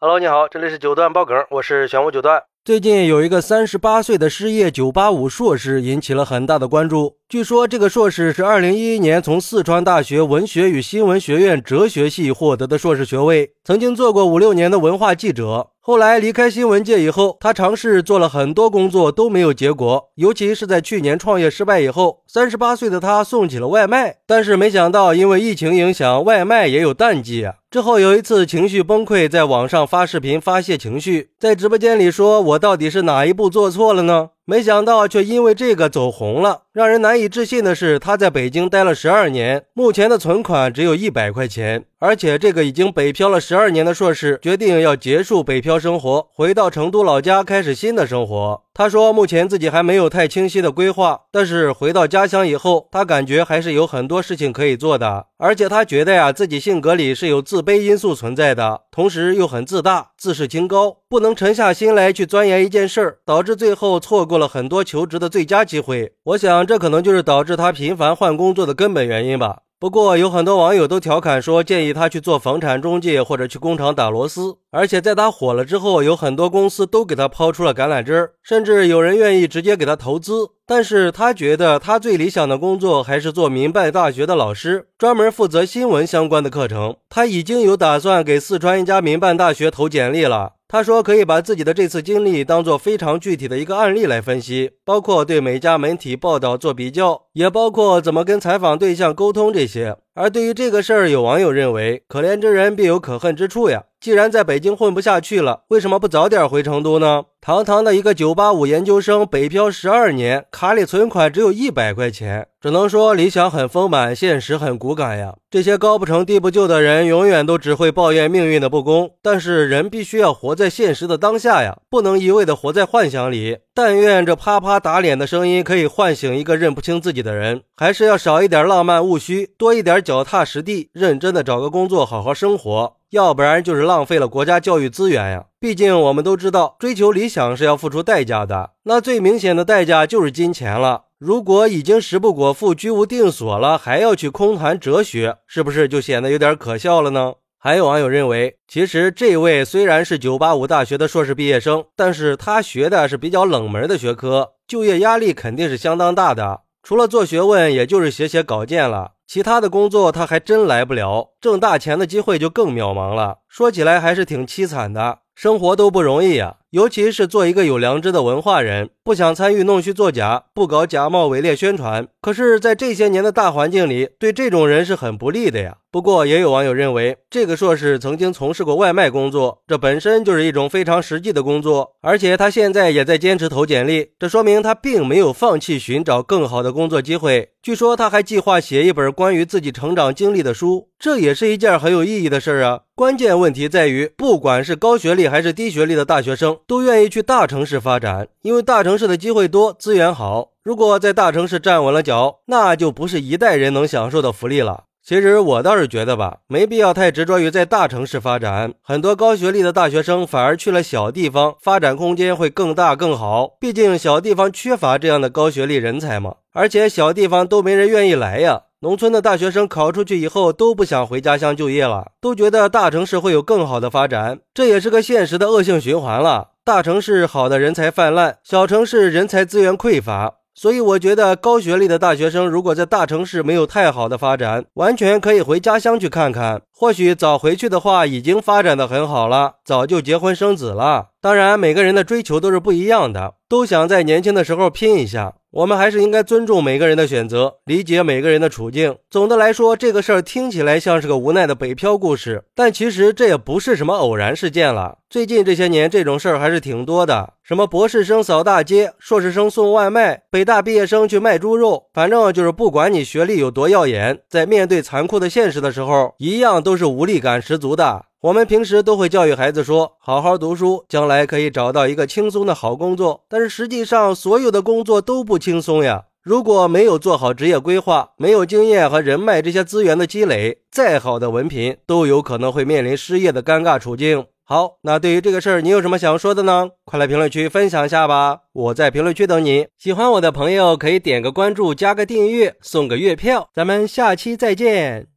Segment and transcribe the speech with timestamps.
[0.00, 2.40] Hello，你好，这里是九段爆梗，我是玄武九段。
[2.64, 7.16] 最近有一个三十八岁的失业九八五硕士引起了很大的关注。
[7.28, 15.70] 据说这个硕士是二零一一年从四川大学文学与新闻学院哲学系获得的硕士学位，曾经做过五六年的文化记者。
[15.88, 24.16] 后来离开新闻界以后，他尝试做了很多工作都没有结果，尤其是在去年创业失败以后，三十八岁的他送起了外卖。
[24.26, 27.54] 但是没想到，因为疫情影响，外卖也有淡季啊。
[27.70, 36.62] 之后有一次情绪崩溃，在网上发视频发泄情绪，在直播间里说：“我到底是哪一步做错了呢？”没想到却因为这个走红了。
[36.72, 41.84] 让人难以置信的是，他在北京待了十二年，目前的存款只有一百块钱。
[41.98, 48.62] 而且这个已经北漂了十二年的硕士，决定要结束北漂生活，回到成都老家开始新的生活。
[48.72, 55.26] 他说，目前自己还没有太清晰的规划，但是回到家乡以后，他感觉还是有很多事情可以做的。
[55.36, 66.14] 而且他觉得呀，自己性格里是有自卑因素存在的，同时又很自大、自视清高，不能沉下心来去钻研一件事儿，导致最后错过了很多求职的最佳机会。
[66.24, 69.60] 我想，这可能就是导致他频繁换工作的根本原因吧。
[69.80, 74.56] 不过，有很多网友都调侃说，建议他去做房产中介或者去工厂打螺丝。
[74.72, 80.48] 而且在他火了之后，有很多公司都给他抛出了橄榄枝，甚至有人愿意直接给他投资。
[80.66, 86.96] 但是他觉得他最理想的工作还是做民办大学的老师，专门负责新闻相关的课程。
[87.08, 90.54] 他已经有打算给四川一家民办大学投简历了。
[90.70, 99.96] 他说可以把自己的这次经历当做非常具体的一个案例来分析，包括对每家媒体报道做比较，也包括怎么跟采访对象沟通这些。
[100.18, 103.84] 而对于这个事儿，有网友认为，可怜之人必有可恨之处呀。
[104.00, 107.24] 既然在北京混不下去了，为什么不早点回成都呢？
[107.40, 115.36] 堂堂的一个九八五研究生，北漂十二年，卡里存款只有一百块钱，只能说理想很丰满，现实很骨感呀。
[115.50, 119.10] 这些高不成低不就的人，永远都只会抱怨命运的不公。
[119.22, 123.58] 但是人必须要活在现实的当下呀，不能一味的活在幻想里。
[123.80, 132.96] 但愿这啪啪打脸的声音可以唤醒一个认不清自己的人，还是要少一点浪漫务虚，多一点脚踏实地，认真的找个工作，好好生活。
[133.10, 135.44] 要不然就是浪费了国家教育资源呀！
[135.60, 138.70] 毕竟我们都知道，追求理想是要付出代价的。
[138.82, 141.04] 那最明显的代价就是金钱了。
[141.20, 147.34] 如果已经食不果腹、居无定所了，还要去空谈哲学，是不是就显得有点可笑了呢？
[147.60, 156.60] 还有网友认为，其实这位虽然是985大学的硕士毕业生，但是他学的是比较冷门的学科，就业压力肯定是相当大的。
[156.84, 159.14] 除了做学问，也就是写写稿件了。
[159.26, 163.38] 其他的工作他还真来不了，挣大钱的机会就更渺茫了。
[163.48, 166.58] 说起来还是挺凄惨的，生活都不容易呀。
[166.70, 172.06] 尤其是做一个有良知的文化人，不想参与弄虚作假，不搞假冒伪劣宣传。
[172.20, 175.78] 可是，在这些年的大环境里，对这种人是很不利的呀。
[175.90, 187.52] 不过，也有网友认为，这个硕士曾经从事过外卖工作，这本身就是一种非常实际的工作，而且他现在也在坚持投简历，这说明他并没有放弃寻找更好的工作机会。
[187.62, 192.82] 据说他还计划写一本关于自己成长经历的书，这也是一件很有意义的事儿啊。
[192.94, 200.50] 关键问题在于，不管是高学历还是低学历的大学生都愿意去大城市发展，因为大城市的机会多，资源好。
[200.62, 204.84] 如果在大城市站稳了脚，那就不是一代人能享受的福利了。
[205.02, 208.74] 其实我倒是觉得吧，没必要太执着于在大城市发展。
[208.82, 213.56] 很多高学历的大学生反而去了小地方，发展空间会更大更好。
[213.58, 218.64] 毕竟小地方缺乏这样的高学历人才嘛，而且小地方都没人愿意来呀。
[218.80, 226.50] 农村的大学生考出去以后都不想回家乡就业了，都觉得大城市会有更好的发展，这也是个现实的恶性循环了。
[226.64, 230.34] 大城市好的人才泛滥，小城市人才资源匮乏。
[230.54, 236.62] 所以我觉得高学历的大学生如果在大城市没有太好的发展，完全可以回家乡去看看。
[236.72, 241.08] 或许早回去的话，已经发展的很好了，早就结婚生子了。
[241.20, 245.34] 当然，每个人的追求都是不一样的，都想在年轻的时候拼一下。
[245.50, 248.96] 我们还是应该尊重每个人的选择，理解每个人的处境。
[249.08, 254.98] 总的来说，这个事儿听起来像是个无奈的北漂故事，但其实这也不是什么偶然事件了。
[255.08, 268.04] 最近这些年，这种事儿还是挺多的，什么博士生扫大街，硕士生送外卖，北大毕业生去卖猪肉，反正就是不管你学历有多耀眼，在面对残酷的现实的时候，一样都是无力感十足的。
[268.20, 273.24] 我们平时都会教育孩子说，好好读书，将来可以找到一个轻松的好工作。
[273.28, 276.06] 但是实际上，所有的工作都不轻松呀。
[276.24, 284.26] 如果没有做好职业规划，没有经验和人脉这些资源的积累，再好的文凭都有可能会面临失业的尴尬处境。
[284.44, 286.70] 好，那对于这个事儿，你有什么想说的呢？
[286.84, 289.68] 快来评论区分享一下吧，我在评论区等你。
[289.78, 293.48] 喜欢我的朋友可以点个关注，加个订阅，送个月票。
[293.54, 295.08] 咱们下期再见。